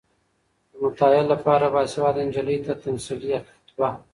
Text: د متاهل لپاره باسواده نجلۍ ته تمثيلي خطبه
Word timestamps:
د 0.71 0.73
متاهل 0.81 1.25
لپاره 1.33 1.65
باسواده 1.73 2.21
نجلۍ 2.27 2.57
ته 2.65 2.73
تمثيلي 2.83 3.29
خطبه 3.47 3.89